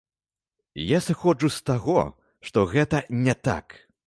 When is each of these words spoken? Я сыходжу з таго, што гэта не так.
Я 0.97 1.01
сыходжу 1.07 1.51
з 1.57 1.67
таго, 1.71 1.99
што 2.49 2.65
гэта 2.73 3.05
не 3.27 3.39
так. 3.51 3.79